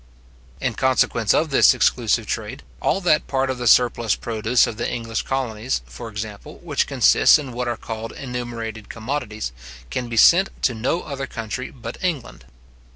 [0.59, 4.91] In consequence of this exclusive trade, all that part of the surplus produce of the
[4.91, 9.51] English colonies, for example, which consists in what are called enumerated commodities,
[9.91, 12.45] can be sent to no other country but England.